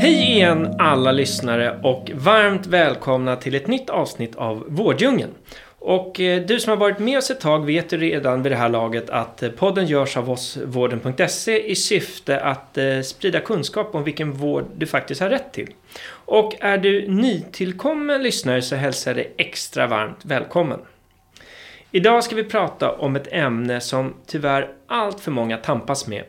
[0.00, 5.30] Hej igen alla lyssnare och varmt välkomna till ett nytt avsnitt av Vårddjungeln.
[5.78, 8.56] Och eh, du som har varit med oss ett tag vet ju redan vid det
[8.56, 13.94] här laget att eh, podden görs av oss, vården.se, i syfte att eh, sprida kunskap
[13.94, 15.70] om vilken vård du faktiskt har rätt till.
[16.10, 20.80] Och är du nytillkommen lyssnare så hälsar jag dig extra varmt välkommen.
[21.90, 26.24] Idag ska vi prata om ett ämne som tyvärr allt för många tampas med,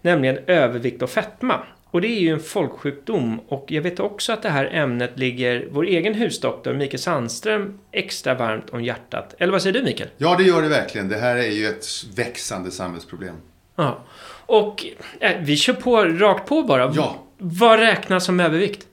[0.00, 1.60] nämligen övervikt och fetma.
[1.94, 5.68] Och det är ju en folksjukdom och jag vet också att det här ämnet ligger
[5.70, 9.34] vår egen husdoktor Mikael Sandström extra varmt om hjärtat.
[9.38, 10.10] Eller vad säger du Mikael?
[10.16, 11.08] Ja, det gör det verkligen.
[11.08, 13.34] Det här är ju ett växande samhällsproblem.
[13.76, 13.98] Ja.
[14.46, 14.84] Och
[15.20, 16.92] eh, vi kör på rakt på bara.
[16.96, 17.16] Ja.
[17.38, 18.86] Vad räknas som övervikt?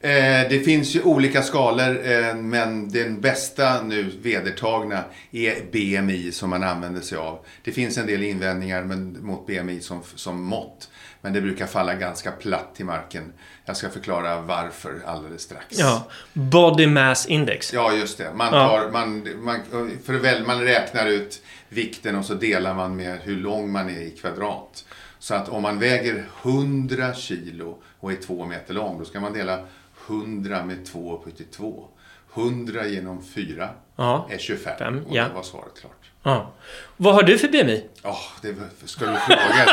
[0.00, 6.50] Eh, det finns ju olika skalor, eh, men den bästa nu vedertagna är BMI som
[6.50, 7.38] man använder sig av.
[7.64, 10.90] Det finns en del invändningar men, mot BMI som, som mått.
[11.20, 13.32] Men det brukar falla ganska platt till marken.
[13.64, 15.78] Jag ska förklara varför alldeles strax.
[15.78, 17.72] Ja, Body Mass Index.
[17.72, 18.34] Ja, just det.
[18.34, 18.68] Man, Ja.
[18.68, 19.60] tar, man, man,
[20.04, 24.00] för väl, man räknar ut vikten och så delar man med hur lång man är
[24.00, 24.84] i kvadrat.
[25.18, 29.32] Så att om man väger 100 kilo och är två meter lång, då ska man
[29.32, 29.58] dela
[30.08, 31.84] 100 med 2 upphöjt till 2.
[32.34, 34.28] 100 genom 4 Ja.
[34.30, 34.78] är 25.
[34.78, 35.26] Fem, och ja.
[35.28, 36.10] då var svaret klart.
[36.22, 36.52] ja.
[36.96, 37.84] Vad har du för BMI?
[38.04, 39.66] Åh, det ska du fråga.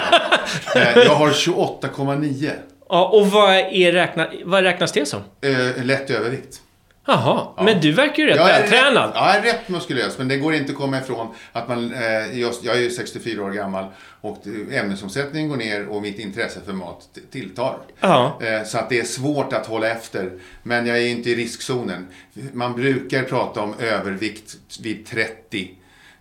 [0.76, 2.52] Eh, Jag har 28,9.
[2.90, 5.22] Ja, och vad, är räkna, vad räknas det som?
[5.42, 6.62] Eh, lätt övervikt.
[7.08, 9.06] Jaha, men du verkar ju rätt Jag vältränad.
[9.06, 11.94] Rätt, jag är rätt muskulös, men det går inte att komma ifrån att man...
[11.94, 13.86] Eh, just, jag är ju 64 år gammal
[14.22, 17.78] och ämnesomsättningen går ner och mitt intresse för mat tilltar.
[18.00, 18.40] Ja.
[18.42, 20.32] Eh, så att det är svårt att hålla efter.
[20.64, 22.08] Men jag är inte i riskzonen.
[22.54, 25.72] Man brukar prata om övervikt vid 30.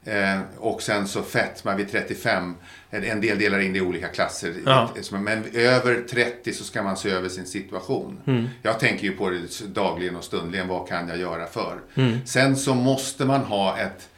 [0.05, 2.55] Eh, och sen så fetma vid 35.
[2.91, 4.55] En del delar in det i olika klasser.
[4.67, 4.91] Ja.
[5.11, 8.21] Men över 30 så ska man se över sin situation.
[8.27, 8.49] Mm.
[8.63, 10.69] Jag tänker ju på det dagligen och stundligen.
[10.69, 11.79] Vad kan jag göra för?
[11.95, 12.27] Mm.
[12.27, 14.09] Sen så måste man ha ett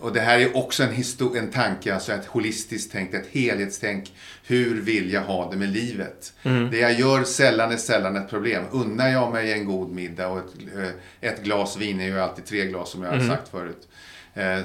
[0.00, 4.12] och det här är också en, en tanke, alltså ett holistiskt tänk, ett helhetstänk.
[4.46, 6.32] Hur vill jag ha det med livet?
[6.42, 6.70] Mm.
[6.70, 8.64] Det jag gör sällan är sällan ett problem.
[8.70, 12.44] Unnar jag mig en god middag och ett, eh, ett glas vin är ju alltid
[12.44, 13.88] tre glas som jag har sagt förut.
[14.38, 14.58] Eh,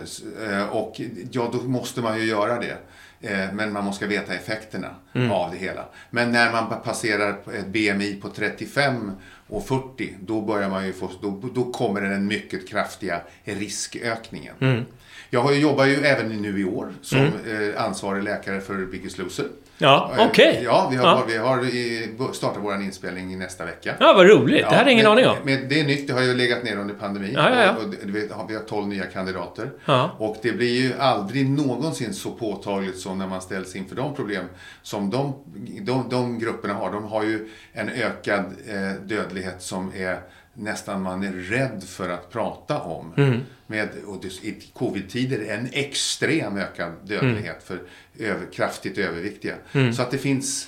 [0.49, 1.01] eh, och
[1.31, 2.77] ja, då måste man ju göra det.
[3.21, 4.95] Eh, men man måste veta effekterna
[5.31, 5.85] av det hela.
[6.09, 7.29] Men när man pa- passerar
[7.59, 9.11] ett BMI på 35
[9.47, 14.85] och 40, då börjar man ju få, då, då kommer den mycket kraftiga riskökningen.
[15.29, 19.17] Jag har ju, jobbar ju även nu i år som eh, ansvarig läkare för Biggest
[19.17, 19.45] Loser.
[19.77, 20.61] Ja, Eh, okej.
[20.63, 21.23] Ja, vi har, Ja.
[21.27, 23.95] vi har startat vår inspelning nästa vecka.
[23.99, 24.59] Ja, vad roligt.
[24.69, 25.35] det hade jag ingen men, aning om.
[25.43, 27.31] Men det är nytt, det har ju legat ner under pandemin.
[27.33, 27.71] Ja, ja, ja.
[27.75, 29.69] Och, och det- vi, har, vi har 12 nya kandidater.
[29.85, 30.15] Ja.
[30.17, 34.45] Och det blir ju aldrig någonsin så påtagligt som när man ställs inför de problem
[34.81, 35.33] som de,
[35.81, 36.91] de, de grupperna har.
[36.91, 40.19] De har ju en ökad eh, dödlighet som är
[40.53, 43.13] nästan man är rädd för att prata om.
[43.17, 43.39] Mm.
[43.67, 47.81] Med, och det, I covid-tider en extrem ökad dödlighet för
[48.19, 49.55] över, kraftigt överviktiga.
[49.73, 49.93] Mm.
[49.93, 50.67] Så att det finns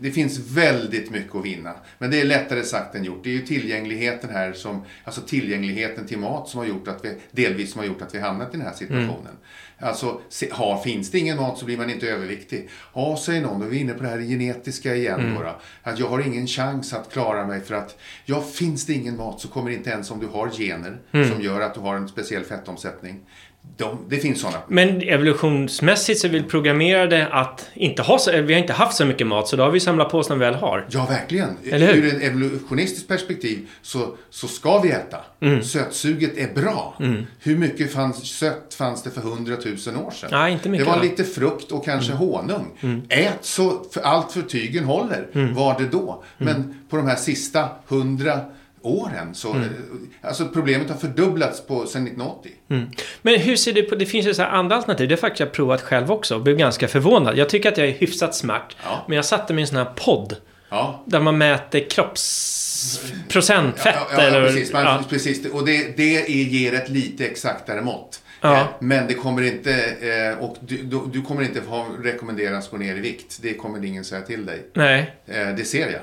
[0.00, 1.74] Det finns väldigt mycket att vinna.
[1.98, 3.24] Men det är lättare sagt än gjort.
[3.24, 7.16] Det är ju tillgängligheten här som, alltså tillgängligheten till mat som har gjort att vi,
[7.30, 9.36] delvis som har gjort att vi hamnat i den här situationen.
[9.78, 12.68] Alltså, se, ha, finns det ingen mat så blir man inte överviktig.
[12.94, 15.60] Ja, säger någon, då är vi inne på det här genetiska igen då, då.
[15.82, 19.40] Att jag har ingen chans att klara mig för att, ja, finns det ingen mat
[19.40, 22.44] så kommer inte ens om du har gener som gör att du har en speciell
[22.44, 23.20] fettomsättning.
[23.76, 24.58] De, det finns sådana.
[24.68, 29.04] Men evolutionsmässigt så är vi programmerade att inte ha så, vi har inte haft så
[29.04, 30.86] mycket mat så då har vi samlat på oss när vi väl har.
[30.90, 31.56] Ja, verkligen.
[31.70, 32.04] Eller hur?
[32.04, 35.16] Ur ett evolutionistiskt perspektiv så, så ska vi äta.
[35.40, 35.62] Mm.
[35.62, 36.94] Sötsuget är bra.
[37.40, 40.28] Hur mycket fanns, sött fanns det för hundratusen år sedan?
[40.32, 41.02] Nej, inte mycket, Det var va?
[41.04, 41.10] Mm.
[41.10, 43.04] lite frukt och kanske honung.
[43.08, 45.54] Ät så för allt för tygen håller, Mm.
[45.54, 46.24] var det då.
[46.38, 48.40] Men på de här sista hundra
[48.86, 49.52] åren så...
[49.52, 49.68] Mm.
[50.22, 52.52] Alltså problemet har fördubblats på, sedan 1980.
[53.22, 55.40] Men hur ser du på, det finns ju så här andra alternativ, det har faktiskt
[55.40, 57.38] jag provat själv också och blev ganska förvånad.
[57.38, 59.04] Jag tycker att jag är hyfsat smärt, Ja.
[59.08, 60.36] men jag satte mig i en sån här podd
[60.70, 61.02] Ja.
[61.06, 64.40] där man mäter kroppsprocent fett Ja, ja, eller...
[64.40, 64.72] ja, precis.
[64.72, 65.46] Man, precis.
[65.52, 68.20] Och det, det ger ett lite exaktare mått.
[68.40, 68.56] Ja.
[68.60, 71.60] Eh, Men det kommer inte, eh, och du, du, du kommer inte
[72.02, 73.38] rekommenderas gå ner i vikt.
[73.42, 74.62] Det kommer ingen säga till dig.
[74.74, 75.14] Nej.
[75.26, 76.00] Eh, Det ser jag.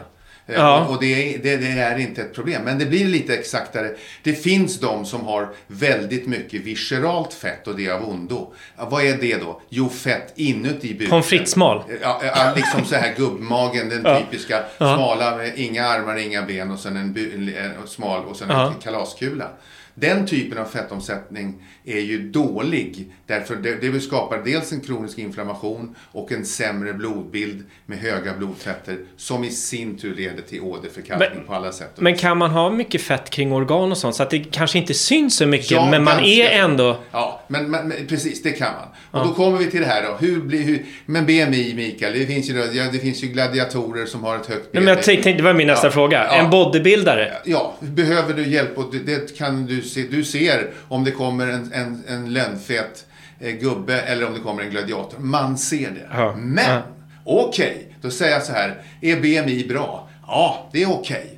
[0.52, 0.86] Eh, Ja.
[0.88, 2.62] Och det är, det, det är inte ett problem.
[2.64, 3.92] Men det blir lite exaktare.
[4.24, 8.54] Det finns de som har väldigt mycket visceralt fett och det är av ondo.
[8.78, 9.62] Vad är det då?
[9.70, 11.10] Jo, fett inuti buken.
[11.10, 11.84] Pommes frites-smal.
[12.02, 14.20] Ja, liksom så här gubbmagen, den Ja.
[14.20, 18.50] typiska smala med inga armar, inga ben och sen en, bu- en, smal och sen
[18.50, 19.48] en kalaskula.
[19.96, 23.12] Den typen av fettomsättning är ju dålig.
[23.28, 28.98] Därför det, det skapar dels en kronisk inflammation och en sämre blodbild med höga blodfetter
[29.18, 31.92] som i sin tur leder till åderförkalkning Men- på alla sätt.
[31.98, 34.94] Men kan man ha mycket fett kring organ och sånt så att det kanske inte
[34.94, 36.30] syns så mycket Ja, men man ganska.
[36.54, 36.98] är ändå...
[37.12, 39.22] Ja, men, men, precis, det kan man.
[39.22, 40.18] Och då kommer vi till det här då.
[40.28, 44.24] Hur blir, hur, men BMI, Mikael, det finns, ju, ja, det finns ju gladiatorer som
[44.24, 44.74] har ett högt BMI.
[44.74, 45.92] Nej, men jag tänkte, det var min nästa Ja.
[45.92, 46.26] fråga.
[46.26, 46.34] Ja.
[46.34, 47.32] En bodybuildare.
[47.46, 49.82] Ja, behöver du hjälp och det, det kan du.
[49.94, 53.06] Du ser om det kommer en, en, en lönnfet
[53.40, 55.20] eh, gubbe eller om det kommer en gladiator.
[55.20, 56.08] Man ser det.
[56.14, 56.36] Ja.
[56.38, 56.82] Men, Ja.
[57.26, 58.82] okej, då säger jag så här.
[59.02, 60.08] Är BMI bra?
[60.28, 61.38] Ja, det är okej.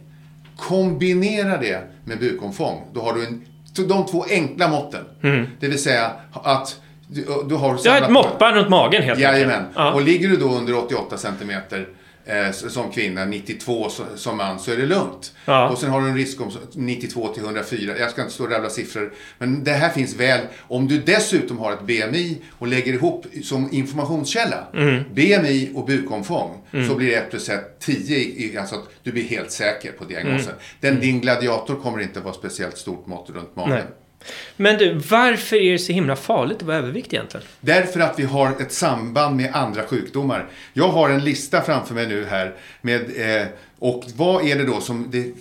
[0.57, 2.81] Kombinera det med bukomfång.
[2.93, 3.41] Då har du en,
[3.87, 5.03] de två enkla måtten.
[5.59, 7.79] Det vill säga att du, du har...
[7.83, 9.55] Jag har ett måttband runt magen helt Jajamän.
[9.55, 9.73] enkelt.
[9.75, 9.93] Ja.
[9.93, 11.87] Och ligger du då under 88 centimeter
[12.25, 15.33] eh, som kvinna, 92 så- som man, så är det lugnt.
[15.45, 15.69] Ja.
[15.69, 17.97] Och sen har du en risk om 92 till 104.
[17.99, 19.13] Jag ska inte stå och rabbla siffror.
[19.37, 20.39] Men det här finns väl.
[20.61, 24.67] Om du dessutom har ett BMI och lägger ihop som informationskälla.
[24.73, 25.03] Mm.
[25.13, 26.61] BMI och bukomfång.
[26.89, 28.17] Så blir det 1 plus 1 10.
[28.17, 30.49] i- i- Alltså att du blir helt säker på diagnosen.
[30.49, 30.59] Mm.
[30.79, 33.69] Den, din gladiator kommer inte vara speciellt stort mått runt magen.
[33.73, 33.83] Nej.
[34.57, 37.45] Men du, varför är det så himla farligt att vara överviktig egentligen?
[37.61, 40.49] Därför att vi har ett samband med andra sjukdomar.
[40.73, 43.01] Jag har en lista framför mig nu här med
[43.41, 43.47] eh,
[43.79, 45.31] och vad är det då som det,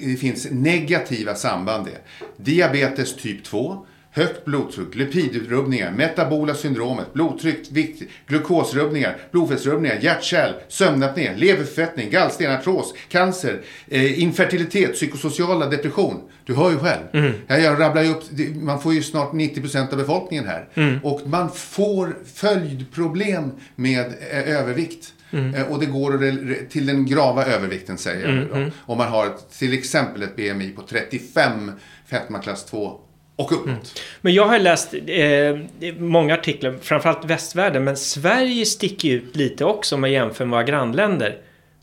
[0.00, 1.98] det finns negativa samband med?
[2.36, 12.10] Diabetes typ 2, högt blodtryck, lipidrubbningar, metabola syndromet, blodtryck, vikt, glukosrubbningar, blodfettsrubbningar, hjärt-kärl, sömnapné, leverförfettning,
[12.10, 16.20] gallsten, artros, cancer, eh, infertilitet, psykosociala depression.
[16.44, 17.02] Du hör ju själv.
[17.46, 18.24] Ja, jag rabblar ju upp,
[18.54, 20.68] man får ju snart 90% av befolkningen här.
[21.02, 25.12] Och man får följdproblem med eh, övervikt.
[25.56, 28.70] Eh, och det går till den grava övervikten säger jag nu då.
[28.92, 31.72] Om man har till exempel ett BMI på 35,
[32.06, 33.00] fetmaklass 2
[33.42, 34.00] och uppåt.
[34.20, 39.94] Men jag har läst eh, många artiklar, framförallt västvärlden, men Sverige sticker ut lite också
[39.94, 41.36] om man jämför med våra grannländer.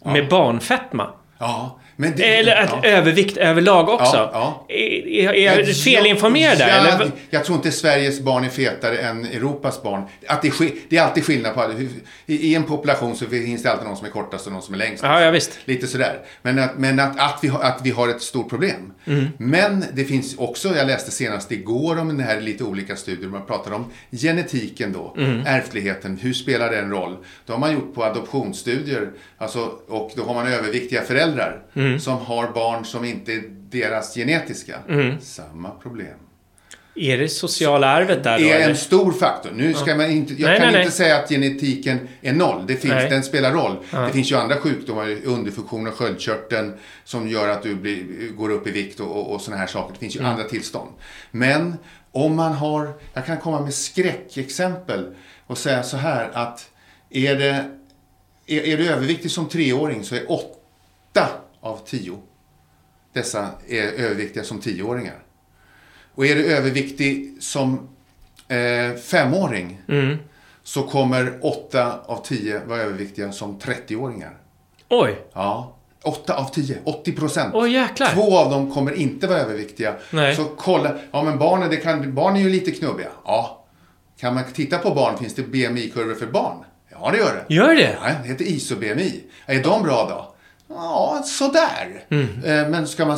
[0.05, 1.07] Med barnfetma.
[1.37, 2.89] Ja, det, Eller att ja.
[2.89, 4.15] övervikt överlag också.
[4.17, 4.75] Ja, ja.
[4.75, 6.67] Är, är, jag Ja, felinformerad där?
[6.67, 7.11] ja, eller?
[7.29, 10.03] Jag tror inte Sveriges barn är fetare än Europas barn.
[10.27, 10.53] Att det,
[10.89, 11.71] det är alltid skillnad på...
[12.25, 14.73] I, I en population så finns det alltid någon som är kortast och någon som
[14.73, 15.03] är längst.
[15.03, 15.59] Ja, ja, visst.
[15.65, 16.19] Lite sådär.
[16.41, 18.93] Men att, men att, att, vi, har, att vi har ett stort problem.
[19.05, 19.27] Mm.
[19.37, 23.29] Men det finns också, jag läste senast igår om det här lite olika studier.
[23.29, 25.15] Man pratar om genetiken då.
[25.17, 25.41] Mm.
[25.45, 27.17] Ärftligheten, hur spelar det en roll?
[27.45, 29.09] Då har man gjort på adoptionsstudier.
[29.37, 31.61] Alltså, och då har man överviktiga föräldrar.
[31.73, 31.88] Mm.
[31.99, 34.75] Som har barn som inte är deras genetiska.
[35.21, 36.17] Samma problem.
[36.95, 38.45] Är det sociala arvet där då?
[38.45, 38.69] är eller?
[38.69, 39.51] en stor faktor.
[39.55, 40.81] Nu ska man inte, jag Nej, kan nej, nej.
[40.81, 42.63] inte säga att genetiken är noll.
[42.67, 43.09] Det finns, Nej.
[43.09, 43.77] den spelar roll.
[43.91, 48.67] Det finns ju andra sjukdomar, underfunktion av sköldkörteln som gör att du blir, går upp
[48.67, 49.93] i vikt och, och, och sådana här saker.
[49.93, 50.25] Det finns Mm.
[50.25, 50.89] ju andra tillstånd.
[51.31, 51.75] Men
[52.11, 55.15] om man har, jag kan komma med skräckexempel
[55.47, 56.69] och säga så här att
[57.09, 57.65] är det
[58.47, 61.27] är, är du överviktig som treåring så är åtta
[61.61, 62.17] av tio
[63.13, 65.19] dessa är överviktiga som tioåringar.
[66.15, 67.89] Och är du överviktig som
[68.47, 70.17] eh, femåring Mm.
[70.63, 74.37] så kommer åtta av tio vara överviktiga som 30-åringar.
[74.89, 75.21] Oj!
[75.33, 77.53] Ja, åtta av tio, 80 procent.
[77.55, 78.11] Oj, jäklar.
[78.13, 79.95] Två av dem kommer inte vara överviktiga.
[80.11, 80.35] Nej.
[80.35, 83.09] Så kolla, ja men barnen, det kan, barn är ju lite knubbiga.
[83.25, 83.65] Ja.
[84.19, 86.57] Kan man titta på barn, finns det BMI-kurvor för barn?
[86.91, 87.53] Ja, det gör det.
[87.53, 87.97] Gör det?
[88.03, 89.21] Ja, det heter ISO-BMI.
[89.45, 90.28] Är de bra då?
[90.71, 92.03] Ja, sådär.
[92.09, 92.27] Mm.
[92.45, 93.17] Eh, Men ska man,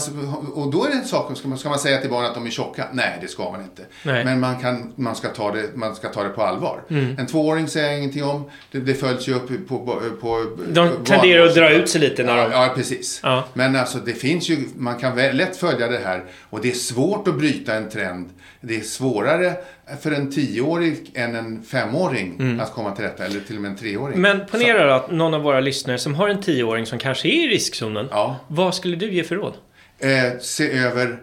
[0.53, 2.45] och då är det en sak, ska man, ska man säga till barnen att de
[2.45, 2.87] är tjocka?
[2.91, 3.85] Nej, det ska man inte.
[4.05, 4.25] Nej.
[4.25, 6.81] Men man, kan, man, ska ta det, man ska ta det på allvar.
[6.89, 7.15] Mm.
[7.19, 8.49] En tvååring säger jag ingenting om.
[8.71, 9.77] Det, det följs ju upp på...
[9.77, 12.51] på, på De på- tenderar att dra ut sig lite när ja, de...
[12.51, 13.19] Ja, precis.
[13.23, 13.43] Ja.
[13.53, 16.23] Men alltså det finns ju, man kan väl lätt följa det här.
[16.49, 18.29] Och det är svårt att bryta en trend.
[18.61, 19.53] Det är svårare
[20.01, 23.25] för en tioåring än en femåring att komma till rätta.
[23.25, 24.17] Eller till och med en treåring.
[24.17, 24.37] Mm.
[24.37, 27.45] Men ponera då att någon av våra lyssnare som har en tioåring som kanske är
[27.45, 28.07] i riskzonen.
[28.11, 28.39] Ja.
[28.47, 29.53] Vad skulle du ge för råd?
[29.99, 31.19] Eh, se över...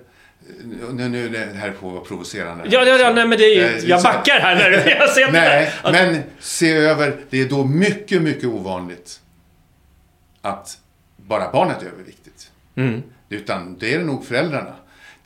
[0.93, 2.65] Nu, nu det här får vara provocerande.
[2.71, 4.77] Ja, ja, ja nej, men det är, Eh, jag backar här när du...
[4.91, 7.17] Jag ser Nej, att- men se över.
[7.31, 9.21] Det är då mycket, mycket ovanligt
[10.43, 10.79] att
[11.17, 12.51] bara barnet är överviktigt.
[12.77, 13.03] Mm.
[13.29, 14.75] Utan det är det nog föräldrarna.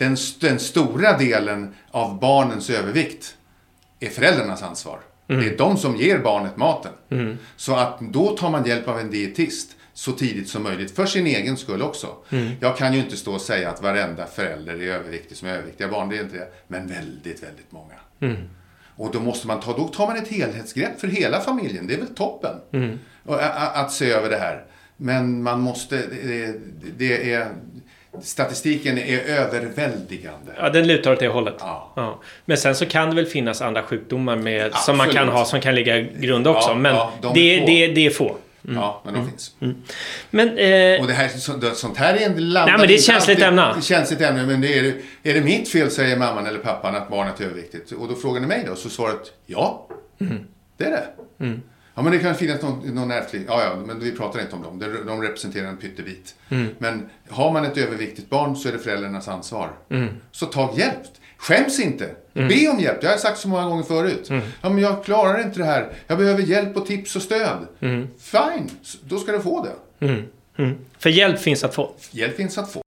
[0.03, 3.37] Den, den stora delen av barnens övervikt
[4.01, 5.01] är föräldrarnas ansvar.
[5.27, 6.93] Det är de som ger barnet maten.
[7.57, 10.97] Så att då tar man hjälp av en dietist så tidigt som möjligt.
[10.97, 12.07] För sin egen skull också.
[12.61, 15.89] Jag kan ju inte stå och säga att varenda förälder är överviktig som är överviktiga
[15.89, 16.09] barn.
[16.09, 16.49] Det är inte det.
[16.69, 17.95] Men väldigt, väldigt många.
[18.97, 21.87] Och då måste man ta, då tar man ett helhetsgrepp för hela familjen.
[21.87, 22.57] Det är väl toppen.
[23.25, 24.65] Och, a, a, att se över det här.
[24.97, 26.55] Men man måste, det,
[26.99, 27.49] det är,
[28.23, 30.53] statistiken är överväldigande.
[30.59, 31.55] Ja, den lutar åt det hållet.
[31.59, 32.21] Ja.
[32.45, 35.61] Men sen så kan det väl finnas andra sjukdomar med, som man kan ha som
[35.61, 36.69] kan ligga grund också.
[36.69, 38.37] Ja, men ja, de är det, det, det är få.
[38.75, 39.55] Ja, men de finns.
[40.31, 43.03] Men eh, Och det här, så- sånt här är en Nej, men det är inte
[43.03, 43.63] känsligt ämne.
[43.73, 44.85] det är Känsligt ämne, men det är,
[45.23, 47.93] är det mitt fel, säger mamman eller pappan, att barnet är överviktigt?
[47.93, 49.89] Och då frågar ni mig då, så svaret ja,
[50.77, 51.05] det är det.
[51.95, 54.63] Ja, men det kan finnas någon, någon ärftlig, ja, ja, men vi pratar inte om
[54.63, 54.79] dem.
[54.79, 56.35] De, de representerar en pyttebit.
[56.79, 59.71] Men har man ett överviktigt barn så är det föräldrarnas ansvar.
[60.33, 60.97] Så ta hjälp.
[61.37, 62.11] Skäms inte.
[62.33, 63.01] Be om hjälp.
[63.01, 64.29] Det har jag sagt så många gånger förut.
[64.61, 65.93] Ja, men jag klarar inte det här.
[66.07, 67.67] Jag behöver hjälp och tips och stöd.
[68.19, 68.71] Fine,
[69.05, 70.07] då ska du få det.
[70.59, 70.75] mm.
[70.99, 71.91] för hjälp finns att få.
[72.11, 72.82] Hjälp finns att få.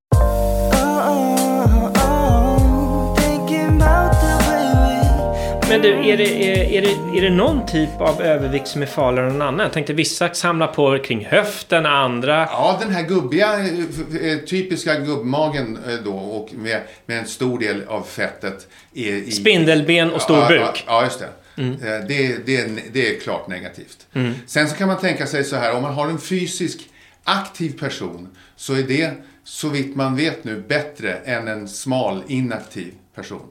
[5.76, 8.86] Men du, är det, är, är, det, är det någon typ av övervikt som är
[8.86, 9.60] farligare än någon annan?
[9.60, 12.36] Jag tänkte vissa samlar på kring höften, andra...
[12.52, 17.60] Ja, den här gubbiga, eh, eh, typiska gubbmagen eh, då och med, med en stor
[17.60, 19.32] del av fettet i...
[19.32, 20.60] Spindelben och stor ja, buk.
[20.62, 21.62] Ja, ja, just det.
[21.62, 24.08] Eh, Det, det, det är klart negativt.
[24.48, 26.80] Sen så kan man tänka sig så här, om man har en fysisk
[27.24, 29.12] aktiv person så är det,
[29.46, 33.48] så vitt man vet nu, bättre än en smal inaktiv person.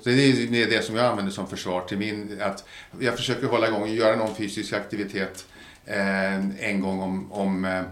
[0.00, 2.64] Så det är det, är det som jag använder som försvar till min, att
[3.00, 5.46] jag försöker hålla igång och göra någon fysisk aktivitet
[5.84, 7.82] eh, en gång om, om eh,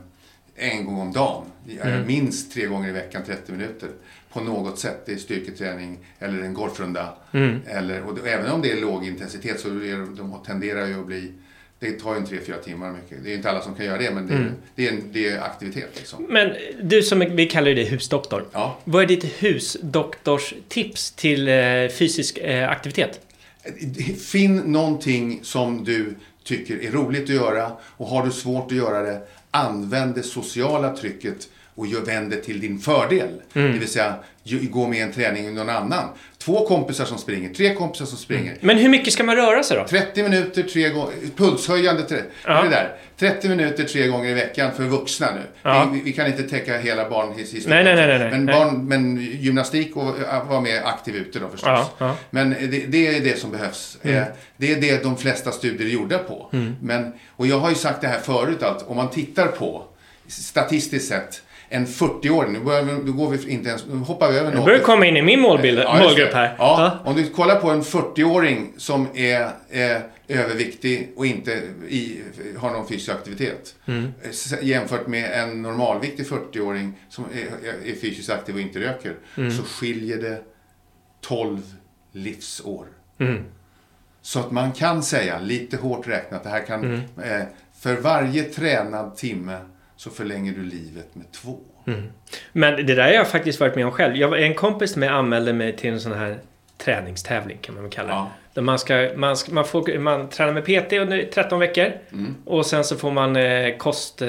[0.56, 1.44] en gång om dagen.
[2.06, 3.88] Minst tre gånger i veckan, 30 minuter.
[4.32, 5.02] På något sätt.
[5.06, 7.14] Det är styrketräning eller en golfrunda.
[7.66, 11.32] Eller, och även om det är låg intensitet så är, de tenderar ju att bli...
[11.78, 13.25] Det tar ju en 3-4 timmar mycket.
[13.25, 15.40] Det är inte alla som kan göra det, men det, det, är, en, det är
[15.40, 16.26] aktivitet liksom.
[16.28, 16.52] Men
[16.83, 18.47] du som vi kallar dig husdoktor.
[18.52, 18.78] Ja.
[18.85, 23.21] Vad är ditt husdoktorstips till eh, fysisk eh, aktivitet?
[24.18, 26.14] Finn någonting som du
[26.45, 30.97] tycker är roligt att göra och har du svårt att göra det, använd det sociala
[30.97, 33.28] trycket och vänd det till din fördel.
[33.54, 33.73] Mm.
[33.73, 34.14] Det vill säga,
[34.71, 36.09] gå med i en träning med någon annan.
[36.38, 38.56] Två kompisar som springer, tre kompisar som springer.
[38.61, 39.85] Men hur mycket ska man röra sig då?
[39.88, 42.62] 30 minuter tre gånger, pulshöjande, tre, Ja.
[42.62, 42.97] det där.
[43.18, 45.40] 30 minuter tre gånger i veckan för vuxna nu.
[45.62, 45.90] Ja.
[45.92, 47.85] Vi, vi kan inte täcka hela barnhistorien.
[47.85, 48.30] Nej, nej, nej, nej, nej.
[48.30, 48.54] Men, Nej.
[48.54, 51.68] barn, men gymnastik och äh, vara med aktiv ute då förstås.
[51.71, 52.16] Ja, ja.
[52.30, 53.99] Men det, det är det som behövs.
[54.02, 54.16] Mm.
[54.18, 54.25] Eh,
[54.56, 56.49] Det är det de flesta studier är gjorda på.
[56.83, 59.83] Men, och jag har ju sagt det här förut att om man tittar på
[60.28, 64.38] statistiskt sett en 40-åring, nu, börjar vi, nu går vi inte ens, nu hoppar vi
[64.38, 64.66] över Du något.
[64.66, 66.54] börjar komma in i min målbild, Ja, målgrupp här.
[66.58, 69.96] Ja, om du kollar på en 40-åring som är eh,
[70.28, 71.52] överviktig och inte
[71.88, 72.20] i,
[72.58, 73.75] har någon fysisk aktivitet.
[73.87, 74.12] Mm.
[74.23, 79.14] eh, Jämfört med en normalviktig 40-åring som är, är- är fysiskt aktiv och inte röker.
[79.37, 79.50] Mm.
[79.50, 80.38] Så skiljer det
[81.20, 81.61] 12
[82.12, 82.87] livsår.
[83.20, 83.42] Mm.
[84.23, 87.00] Så att man kan säga, lite hårt räknat, det här kan, Mm.
[87.40, 87.46] eh,
[87.80, 89.58] för varje tränad timme
[89.96, 91.58] så förlänger du livet med två.
[92.52, 94.16] Men det där har jag faktiskt varit med om själv.
[94.16, 96.38] Jag, en kompis mig anmälde mig till en sån här
[96.78, 98.14] träningstävling kan man väl kalla det.
[98.14, 98.30] Ja.
[98.54, 101.92] Där man, ska, man, ska, man, får, man tränar med PT under 13 veckor.
[102.12, 102.34] Mm.
[102.44, 104.22] Och sen så får man eh, kost...
[104.22, 104.28] Eh,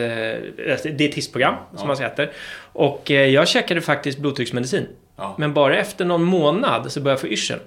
[0.71, 1.85] alltså dietistprogram som Ja.
[1.85, 2.31] man heter.
[2.73, 4.87] Och eh, jag käkade faktiskt blodtrycksmedicin.
[5.15, 5.35] Ja.
[5.37, 7.59] Men bara efter någon månad så började jag få yrsel.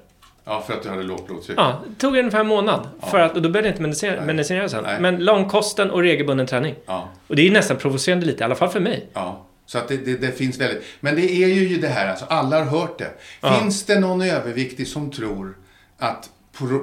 [0.51, 1.59] Ja, för att du hade lågt blodtryck.
[1.59, 2.89] Ja, det tog ungefär en månad.
[3.01, 3.07] Ja.
[3.07, 4.85] För att, och då började jag inte medicinera, medicinera sen.
[4.85, 5.01] Nej.
[5.01, 6.75] Men långkosten och regelbunden träning.
[6.87, 7.09] Ja.
[7.27, 9.07] Och det är nästan provocerande lite, i alla fall för mig.
[9.13, 10.85] Ja, så att det, det, det finns väldigt...
[11.01, 13.11] Men det är ju det här, alltså alla har hört det.
[13.41, 13.55] Ja.
[13.55, 15.57] Finns det någon överviktig som tror
[15.99, 16.31] att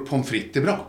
[0.08, 0.86] pommes frites är bra?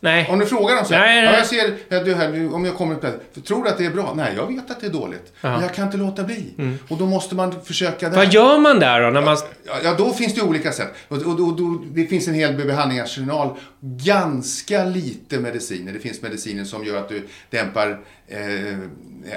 [0.00, 0.26] Nej.
[0.30, 1.38] Om du frågar dem så här, Nej, nej, ja, nej.
[1.38, 4.12] jag ser, ja, du här, om jag kommer till tror du att det är bra?
[4.16, 5.32] Nej, jag vet att det är dåligt.
[5.40, 5.50] Ja.
[5.50, 6.54] Men jag kan inte låta bli.
[6.88, 8.16] Och då måste man försöka där.
[8.16, 9.10] Vad gör man där då?
[9.10, 9.36] När man...
[9.66, 10.94] Ja, ja, då finns det olika sätt.
[11.08, 13.56] Och, och, och, då, det finns en hel behandlingsarsenal.
[13.80, 15.92] Ganska lite mediciner.
[15.92, 18.78] Det finns mediciner som gör att du dämpar eh,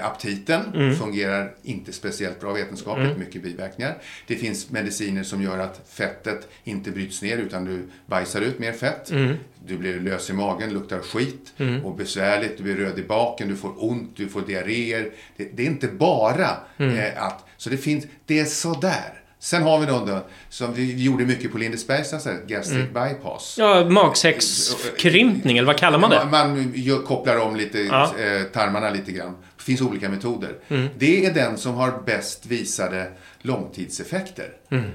[0.03, 0.61] aptiten.
[0.75, 0.95] Mm.
[0.95, 3.17] Fungerar inte speciellt bra vetenskapligt.
[3.17, 3.97] Mycket biverkningar.
[4.27, 8.73] Det finns mediciner som gör att fettet inte bryts ner utan du bajsar ut mer
[8.73, 9.11] fett.
[9.11, 9.35] Mm.
[9.65, 11.53] Du blir lös i magen, luktar skit
[11.83, 12.57] och besvärligt.
[12.57, 15.11] Du blir röd i baken, du får ont, du får diarréer.
[15.37, 16.97] Det, det är inte bara Mm.
[16.97, 17.45] eh, att...
[17.57, 18.05] Så det finns...
[18.25, 19.18] Det är sådär.
[19.41, 23.55] Sen har vi då, då som vi gjorde mycket på Lindesbergs lasarett, gastric bypass.
[23.59, 26.25] Ja, magsäckskrympning, eller vad kallar man det?
[26.25, 28.03] Man, man kopplar om lite, Ja.
[28.19, 29.35] eh, tarmarna lite grann.
[29.57, 30.55] Det finns olika metoder.
[30.67, 30.87] Mm.
[30.97, 34.49] Det är den som har bäst visade långtidseffekter.
[34.71, 34.89] Mm.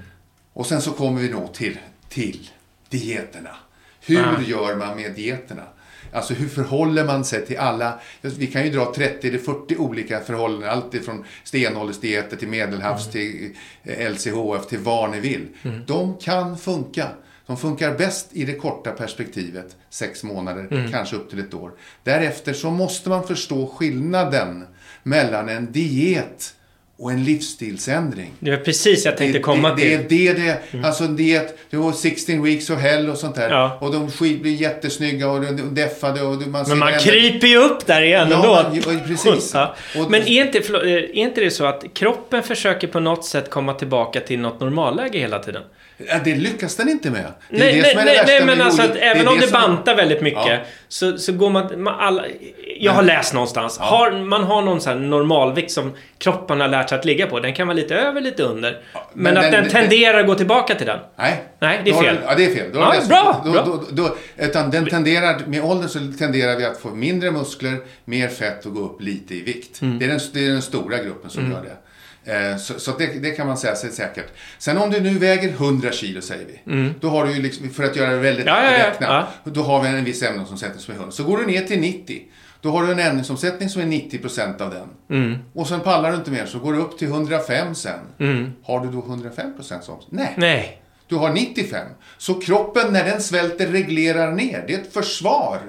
[0.52, 2.50] Och sen så kommer vi då till, till
[2.88, 3.50] dieterna.
[4.06, 4.40] Hur Ja.
[4.46, 5.62] gör man med dieterna?
[6.14, 8.00] Alltså hur förhåller man sig till alla?
[8.21, 10.71] Vi kan ju dra 30 eller 40 olika förhållanden.
[10.71, 13.50] Allt ifrån stenåldersdieter till medelhavs till
[13.83, 15.49] eh, LCHF till vad ni vill.
[15.87, 17.09] De kan funka.
[17.47, 21.73] De funkar bäst i det korta perspektivet, sex månader, kanske upp till ett år.
[22.02, 24.66] Därefter så måste man förstå skillnaden
[25.02, 26.54] mellan en diet
[26.98, 28.32] och en livsstilsändring.
[28.38, 30.00] Det var precis jag tänkte det, komma det, till.
[30.08, 30.84] Det är det, det mm.
[30.84, 33.50] alltså en diet, det var 16 weeks of hell och sånt där.
[33.50, 33.78] Ja.
[33.80, 34.10] Och de
[34.40, 38.82] blir jättesnygga och deffade och man Men man kryper ju upp där igen ja, ändå.
[38.92, 39.54] Man, precis.
[39.54, 39.74] Ja.
[40.08, 44.20] Men är inte, är inte det så att kroppen försöker på något sätt komma tillbaka
[44.20, 45.62] till något normalläge hela tiden?
[46.24, 47.32] Det lyckas den inte med.
[47.50, 50.58] Det nej, nej, nej, nej, men alltså att även om det bantar väldigt mycket ja.
[50.88, 51.82] så, så går man...
[51.82, 52.24] man alla,
[52.76, 53.76] jag har läst någonstans.
[53.80, 53.84] Ja.
[53.84, 57.40] Har, man har någon sån normalvikt som kroppen har lärt sig att ligga på.
[57.40, 58.80] Den kan vara lite över, lite under.
[58.92, 60.98] Ja, men, men, att den, den tenderar att gå tillbaka till den.
[61.16, 61.42] Nej.
[61.58, 62.18] Nej, det är fel.
[62.26, 62.70] ja, det är fel.
[62.74, 63.62] ja, bra, då, bra.
[63.64, 68.28] Då, då, utan den tenderar, med åldern så tenderar vi att få mindre muskler, mer
[68.28, 69.82] fett och gå upp lite i vikt.
[69.82, 69.98] Mm.
[69.98, 71.52] Det, är den, det är den stora gruppen som mm.
[71.52, 71.76] gör det.
[72.24, 74.26] Eh, så, så det, det, kan man säga sig säkert.
[74.58, 76.72] Sen om du nu väger 100 kilo säger vi.
[76.72, 76.94] Mm.
[77.00, 79.06] Då har du ju liksom, för att göra det väldigt ja, ja, räkna.
[79.06, 79.50] Ja.
[79.50, 81.12] Då har vi en viss ämnesomsättning som är 100.
[81.12, 82.22] Så går du ner till 90.
[82.60, 85.18] Då har du en ämnesomsättning som är 90% av den.
[85.18, 85.38] Mm.
[85.52, 88.00] Och sen pallar du inte mer så går du upp till 105 sen.
[88.18, 88.52] Mm.
[88.62, 89.98] Har du då 105% som?
[90.10, 90.34] Nej.
[90.36, 90.80] Nej.
[91.08, 91.86] Du har 95.
[92.18, 94.64] Så kroppen när den svälter reglerar ner.
[94.66, 95.60] Det är ett försvar.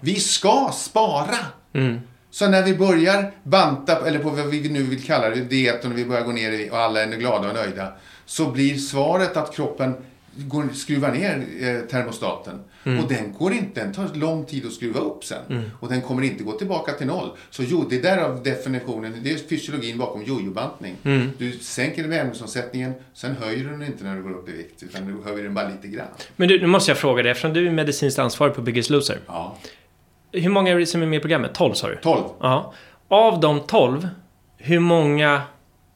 [0.00, 1.36] Vi ska spara.
[1.72, 2.00] Mm.
[2.30, 5.98] Så när vi börjar banta, eller på vad vi nu vill kalla det, dieten och
[5.98, 7.92] vi börjar gå ner och alla är glada och nöjda.
[8.26, 9.94] Så blir svaret att kroppen
[10.36, 12.60] går, skruvar ner eh, termostaten.
[12.84, 13.04] Mm.
[13.04, 15.38] Och den går inte, den tar lång tid att skruva upp sen.
[15.50, 15.70] Mm.
[15.80, 17.30] Och den kommer inte gå tillbaka till noll.
[17.50, 20.96] Så jo, det är därav definitionen, det är fysiologin bakom jojobantning.
[21.04, 21.30] Mm.
[21.38, 24.82] Du sänker ämnesomsättningen, sen höjer du den inte när du går upp i vikt.
[24.82, 26.06] Utan du höjer den bara lite grann.
[26.36, 29.18] Men du, nu måste jag fråga dig, eftersom du är medicinskt ansvarig på Biggest Loser.
[29.26, 29.56] Ja.
[30.32, 31.54] Hur många är det som är med i programmet?
[31.54, 31.96] 12 sa du?
[31.96, 32.22] 12.
[32.40, 32.74] Ja.
[33.08, 34.08] Av de 12,
[34.56, 35.42] hur många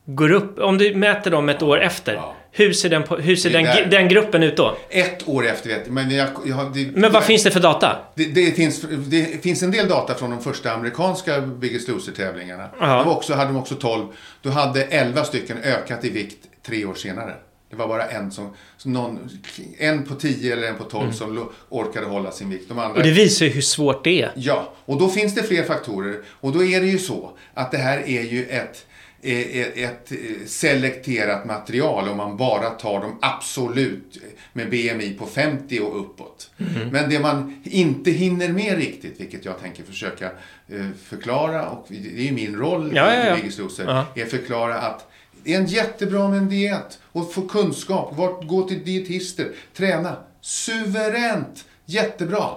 [0.07, 0.59] går upp?
[0.59, 2.14] Om du mäter dem ett år efter.
[2.14, 2.35] Ja.
[2.57, 4.77] Hur ser, den, hur ser den, den, gruppen ut då?
[4.90, 5.94] Ett år efter vet jag.
[5.94, 7.97] Men, jag, jag, det, men vad finns det för data?
[8.14, 12.68] Det, det, finns, det finns en del data från de första amerikanska Biggest Loser-tävlingarna.
[12.81, 14.07] Då hade de också 12.
[14.42, 17.35] Då hade 11 stycken ökat i vikt tre år senare.
[17.75, 18.51] Det var bara en som,
[18.85, 19.31] någon,
[19.79, 21.15] en på 10 eller en på 12 mm.
[21.15, 22.69] som orkade hålla sin vikt.
[22.69, 24.33] De andra, och det visar ju hur svårt det är.
[24.37, 26.21] Ja, och då finns det fler faktorer.
[26.41, 28.87] Och då är det ju så att det här är ju ett,
[29.23, 30.13] ett
[30.47, 34.19] selekterat material om man bara tar dem absolut
[34.53, 36.51] med BMI på 50 och uppåt.
[36.59, 36.89] Mm.
[36.89, 40.31] Men det man inte hinner med riktigt, vilket jag tänker försöka
[40.69, 43.33] eh, förklara, och det är ju min roll ja, ja, ja.
[43.33, 45.11] i Biggest Loser, är att förklara att
[45.44, 48.16] det är en jättebra med en diet och få kunskap.
[48.42, 50.16] Gå till dietister, träna.
[50.40, 51.64] Suveränt!
[51.85, 52.48] Jättebra!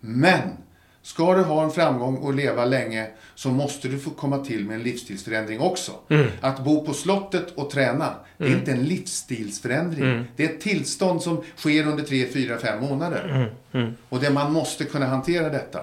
[0.00, 0.48] Men
[1.02, 4.76] ska du ha en framgång och leva länge så måste du få komma till med
[4.76, 5.92] en livsstilsförändring också.
[6.08, 6.26] Mm.
[6.40, 8.58] Att bo på slottet och träna, det är mm.
[8.58, 10.04] inte en livsstilsförändring.
[10.04, 10.24] Mm.
[10.36, 13.28] Det är ett tillstånd som sker under 3, 4, 5 månader.
[13.28, 13.84] Mm.
[13.84, 13.96] mm.
[14.08, 15.80] Och det man måste kunna hantera detta.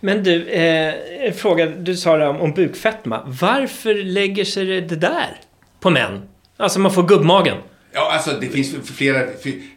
[0.00, 3.22] Men du, eh, fråga, du sa det om, om bukfetma.
[3.26, 5.40] Varför lägger sig det där
[5.80, 6.22] på män?
[6.56, 7.56] Alltså man får gubbmagen.
[7.94, 9.26] Ja, alltså det finns flera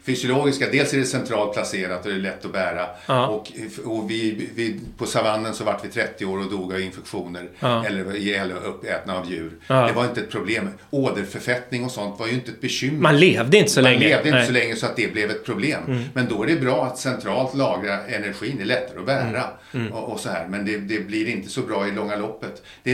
[0.03, 0.65] fysiologiska.
[0.71, 2.87] Dels är det centralt placerat och det är lätt att bära.
[3.05, 3.27] Ja.
[3.27, 3.51] Och,
[3.85, 7.49] och vi, vi, på savannen så vart vi 30 år och dog av infektioner.
[7.59, 7.85] Ja.
[7.85, 9.51] Eller, eller uppätna av djur.
[9.67, 9.87] Ja.
[9.87, 10.69] Det var inte ett problem.
[10.89, 13.01] Åderförfettning och sånt var ju inte ett bekymmer.
[13.01, 14.03] Man levde inte så Man länge.
[14.03, 14.47] Man levde inte Nej.
[14.47, 15.81] så länge så att det blev ett problem.
[15.87, 16.03] Mm.
[16.13, 18.53] Men då är det bra att centralt lagra energin.
[18.57, 19.43] Det är lättare att bära.
[19.73, 19.87] Mm.
[19.87, 19.93] Mm.
[19.93, 20.47] Och, och, så här.
[20.47, 22.63] Men det, det, blir inte så bra i långa loppet.
[22.83, 22.93] Det,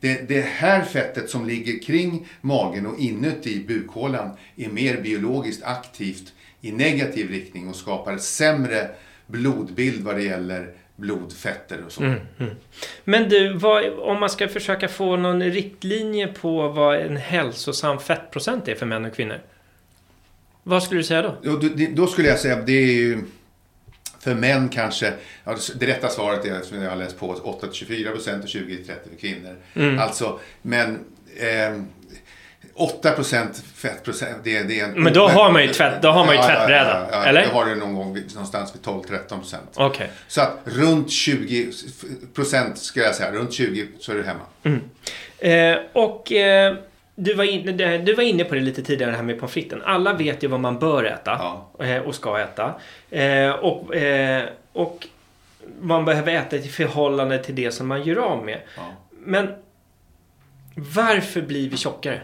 [0.00, 4.30] det, det här fettet som ligger kring magen och inuti bukhålan
[4.64, 8.90] är mer biologiskt aktivt i negativ riktning och skapar sämre
[9.26, 12.02] blodbild vad det gäller blodfetter och så.
[12.02, 12.54] Mm, mm.
[13.04, 18.68] Men du, vad, om man ska försöka få någon riktlinje på vad en hälsosam fettprocent
[18.68, 19.40] är för män och kvinnor.
[20.62, 21.36] Vad skulle du säga då?
[21.42, 23.22] Då, då skulle jag säga att det är ju
[24.20, 25.12] för män kanske,
[25.44, 29.16] ja, det rätta svaret är som jag har läst på 8-24 procent och 20-30 för
[29.20, 29.56] kvinnor.
[29.74, 29.98] Mm.
[29.98, 31.04] Alltså, men
[31.36, 31.82] eh,
[32.80, 33.14] 8
[33.74, 35.02] fettprocent, det, det är en...
[35.02, 37.42] Men då har man ju, tvätt, då har man ju ja, tvättbräda, ja, ja, eller?
[37.42, 39.70] Det har du någon gång någonstans vid 12-13 procent.
[39.76, 40.06] Okay.
[40.28, 41.72] Så att runt 20
[42.34, 44.40] procent, ska jag säga, runt 20 så är du hemma.
[44.62, 44.80] Mm.
[45.38, 46.74] Eh, och eh,
[47.14, 49.82] du, var in, du var inne på det lite tidigare, det här med pommes fritesen.
[49.84, 51.40] Alla vet ju vad man bör äta
[51.80, 52.74] eh, och ska äta.
[53.10, 55.06] Eh, och, eh, och
[55.80, 58.60] man behöver äta i förhållande till det som man gör av med.
[59.10, 59.48] Men
[60.74, 62.20] varför blir vi tjockare?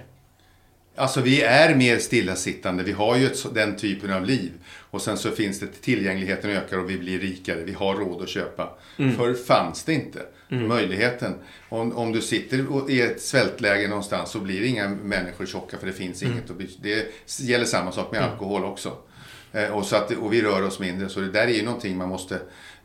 [0.96, 2.82] Alltså vi är mer stillasittande.
[2.82, 4.52] Vi har ju ett, den typen av liv.
[4.90, 7.62] Och sen så finns det tillgängligheten ökar och vi blir rikare.
[7.64, 8.78] Vi har råd att köpa.
[8.96, 11.35] Förr fanns det inte möjligheten.
[11.68, 15.92] Om, om du sitter i ett svältläge någonstans så blir inga människor tjocka för det
[15.92, 16.50] finns inget.
[16.50, 17.06] att bli- Det
[17.40, 18.96] gäller samma sak med alkohol också.
[19.52, 21.09] Eh, Och, så att, och vi rör oss mindre.
[21.09, 22.38] Så det där är ju någonting man måste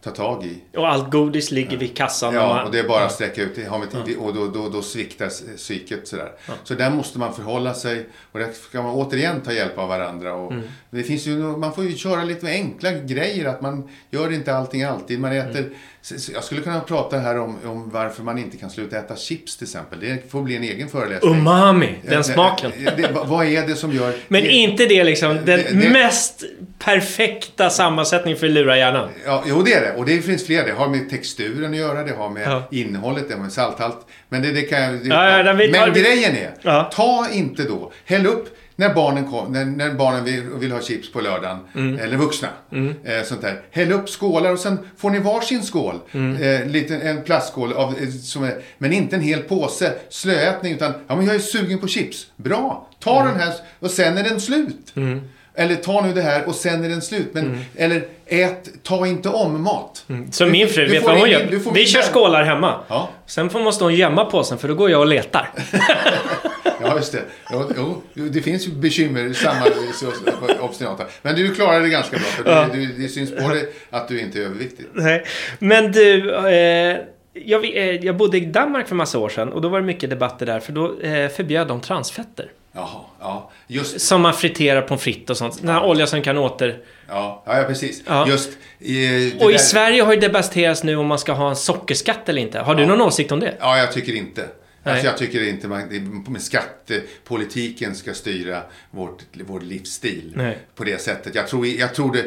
[0.04, 0.78] ta tag i.
[0.78, 2.34] Och allt godis ligger vid kassan.
[2.36, 5.30] Ja, man- och det är bara att sträcka ut vi- Och då, då, då sviktar
[5.58, 6.32] psyket sådär.
[6.64, 8.06] Så där måste man förhålla sig.
[8.32, 10.34] Och där ska man återigen ta hjälp av varandra.
[10.34, 10.64] Och Mm.
[10.90, 13.46] det finns ju, man får ju köra lite enkla grejer.
[13.46, 15.20] Att man gör inte allting alltid.
[15.20, 15.74] Man äter, Mm.
[16.02, 19.16] så- så jag skulle kunna prata här om, om varför man inte kan sluta äta
[19.16, 20.00] chips till exempel.
[20.00, 21.32] Det får bli en egen föreläsning.
[21.36, 22.72] Umami, den smaken.
[22.98, 24.14] Det, vad- vad är det som gör...
[24.28, 26.44] Men det, inte det liksom den mest
[26.80, 29.10] perfekta sammansättningen för att lura hjärnan.
[29.26, 29.91] Ja, jo det är det.
[29.98, 30.66] Och det finns fler.
[30.66, 32.64] Det har med texturen att göra, det har med Ja.
[32.72, 33.98] innehållet, det har med salthalt.
[34.30, 34.94] Men det, det kan jag...
[35.06, 39.52] Ja, ja, vi tar- men grejen är, ta inte då, häll upp när barnen, kom,
[39.54, 42.00] när, när barnen vill, vill ha chips på lördagen, Mm.
[42.00, 42.48] eller vuxna,
[43.06, 43.62] eh, sånt där.
[43.72, 45.96] Häll upp skålar och sen får ni varsin skål.
[46.12, 46.42] Mm.
[46.44, 50.74] Eh, lite, en plastskål, av, eh, som är, men inte en hel påse slöätning.
[50.74, 52.28] Utan, ja men jag är sugen på chips.
[52.36, 53.34] Bra, ta Mm.
[53.34, 54.94] den här och sen är den slut.
[55.56, 57.28] Eller ta nu det här och sen är den slut.
[57.34, 57.60] Men, Mm.
[57.78, 60.06] Eller ät, ta inte om mat.
[60.32, 61.46] Så Du- min fru, du vet vad hon gör?
[61.74, 62.80] Vi kör ingen- skålar hemma.
[62.88, 63.10] Ja.
[63.26, 65.50] Sen får måste hon gömma påsen för då går jag och letar.
[66.84, 67.22] Ja, just det.
[67.52, 69.66] Jo, jo, det finns ju bekymmer, samma
[70.60, 71.04] obstinata.
[71.22, 72.26] Men du klarar det ganska bra.
[72.26, 72.68] För Ja.
[72.74, 74.86] du, det syns på dig att du inte är överviktig.
[74.94, 75.24] Nej.
[75.60, 76.98] Men du, eh,
[77.34, 80.10] jag, eh, jag bodde i Danmark för massa år sedan och då var det mycket
[80.10, 82.46] debatter där för då eh, förbjöd de transfetter.
[82.74, 83.52] Jaha, ja.
[83.68, 85.62] Just, Som man friterar pommes frites och sånt.
[85.62, 86.78] Den här olja som kan åter...
[87.10, 88.04] ja, ja, precis.
[88.08, 88.28] Ja.
[88.28, 91.50] Just i, det Och i där- Sverige har ju debatterats nu om man ska ha
[91.50, 92.60] en sockerskatt eller inte.
[92.60, 92.88] Har du Ja.
[92.88, 93.54] någon åsikt om det?
[93.60, 94.48] Ja, jag tycker inte.
[94.84, 94.94] Nej.
[94.94, 100.58] Alltså jag tycker inte man, med skattepolitiken ska styra vårt, vår livsstil Nej.
[100.76, 101.36] på det sättet.
[101.36, 102.26] Jag tror, jag tror det,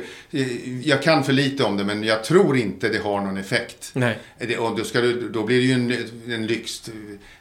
[0.82, 3.90] jag kan för lite om det men jag tror inte det har någon effekt.
[3.92, 4.18] Nej.
[4.38, 6.90] Det, och då, ska du, då blir det ju en, en lyx,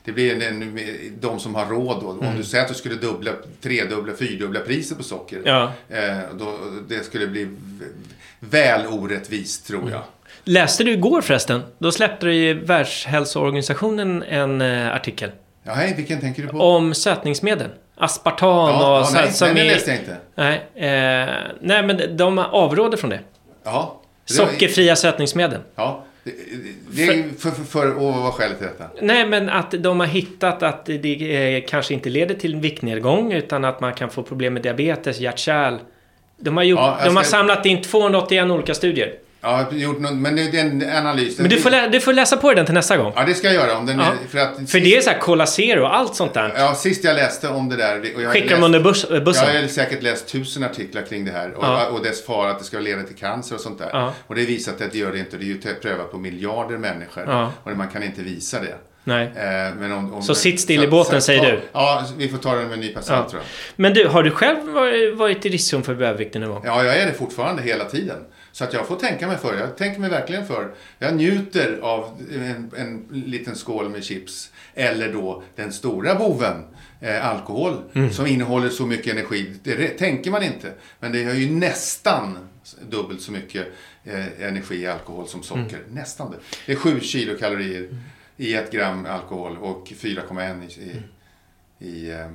[0.03, 0.79] det blir en, en,
[1.19, 2.03] de som har råd.
[2.03, 2.11] Då.
[2.11, 2.27] Mm.
[2.27, 5.41] Om du säger att du skulle dubbla, tredubbla, fyrdubbla priset på socker.
[5.45, 5.73] Ja.
[5.89, 7.47] Eh, då, det skulle bli
[8.39, 10.03] väl orättvist tror jag.
[10.43, 11.61] Läste du igår förresten?
[11.77, 15.31] Då släppte ju Världshälsoorganisationen en eh, artikel.
[15.63, 16.57] Ja, hej, vilken tänker du på?
[16.57, 17.67] Om sötningsmedel.
[17.97, 20.17] Aspartam ja, och ja, så, nej, det läste jag inte.
[20.35, 21.29] Nej, eh,
[21.61, 23.19] nej, men de avråder från det.
[23.63, 23.85] Jaha.
[24.27, 25.59] Det var- Sockerfria sötningsmedel.
[25.75, 26.03] Ja.
[26.91, 28.83] Det, är för, för, för, och vad var skälet till detta?
[29.01, 33.65] Nej, men att de har hittat att det eh, kanske inte leder till viktnedgång utan
[33.65, 35.77] att man kan få problem med diabetes, hjärt-kärl.
[36.39, 39.13] De har, gjort, Ja, jag de har ska- samlat in 281 olika studier.
[39.43, 41.37] Ja, gjort någon, men det är en analys.
[41.37, 43.13] Men du får, lä- du får läsa på den till nästa gång.
[43.15, 43.77] Ja, det ska jag göra.
[43.77, 44.05] Om den Ja.
[44.05, 46.53] är, för att För sist, det är så här Cola Zero och allt sånt där.
[46.57, 47.99] Ja, sist jag läste om det där.
[48.15, 49.55] Och jag Skickar läst, de under bus, bussen.
[49.55, 51.85] Jag har säkert läst tusen artiklar kring det här och, Ja.
[51.87, 53.89] och dess fara att det ska leda till cancer och sånt där.
[53.93, 54.13] Ja.
[54.27, 55.37] Och det är visat att det gör det inte.
[55.37, 57.49] Det är ju prövat på miljarder människor.
[57.63, 58.75] Och man kan inte visa det.
[59.05, 59.31] Nej.
[59.35, 61.59] Eh, om, om, Så sitt still i båten, säger ta, du?
[61.73, 63.47] Ja, vi får ta den med en nypa salt tror jag.
[63.75, 66.61] Men du, har du själv varit- varit i riskzon för övervikt någon gång?
[66.65, 68.17] Ja, jag är det fortfarande hela tiden.
[68.53, 69.57] Så att jag får tänka mig för.
[69.57, 70.73] Jag tänker mig verkligen för.
[70.99, 74.51] Jag njuter av en, en liten skål med chips.
[74.73, 76.63] Eller då den stora boven,
[76.99, 79.53] eh, alkohol, som innehåller så mycket energi.
[79.63, 80.73] Det tänker man inte.
[80.99, 82.37] Men det har ju nästan
[82.89, 83.67] dubbelt så mycket
[84.03, 85.79] eh, energi i alkohol som socker.
[85.89, 86.37] Nästan det.
[86.65, 87.99] Det är 7 kilokalorier
[88.37, 91.01] i ett gram alkohol och 4,1 i,
[91.85, 92.27] i, i eh,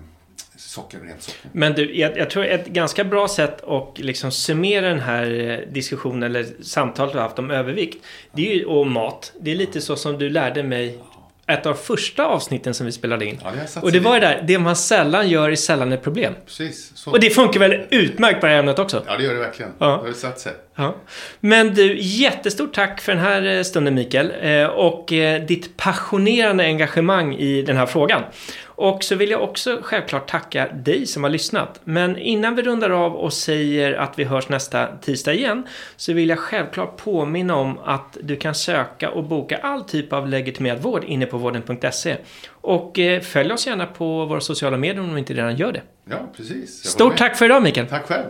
[0.56, 1.50] socker, rent socker.
[1.52, 5.72] Men du, jag, jag tror ett ganska bra sätt att liksom summera den här eh,
[5.72, 8.04] diskussionen eller samtalet vi har haft om övervikt.
[8.32, 9.32] Det är ju, och mat.
[9.40, 10.98] Det är lite så som du lärde mig
[11.46, 13.40] ett av första avsnitten som vi spelade in.
[13.44, 16.34] Ja, det Och det var det där, det man sällan gör är sällan ett problem.
[16.46, 16.92] Precis.
[16.94, 17.10] Så.
[17.10, 19.02] Och det funkar väl utmärkt på det här ämnet också?
[19.06, 19.72] Ja, det gör det verkligen.
[19.78, 19.86] Ja.
[19.86, 20.52] Det har satt sig.
[20.80, 20.94] Ja.
[21.40, 24.32] Men du, jättestort tack för den här eh, stunden Mikael.
[24.40, 28.22] Eh, Och eh, ditt passionerande engagemang i den här frågan.
[28.66, 31.80] Och så vill jag också självklart tacka dig som har lyssnat.
[31.84, 35.66] Men innan vi rundar av och säger att vi hörs nästa tisdag igen.
[35.96, 40.28] Så vill jag självklart påminna om att du kan söka och boka all typ av
[40.28, 42.16] legitimerad vård inne på vården.se.
[42.50, 45.82] Och följ oss gärna på våra sociala medier om du inte redan gör det.
[46.10, 46.84] Ja, precis.
[46.84, 47.86] Stort tack för idag Mikael.
[47.86, 48.24] Tack själv.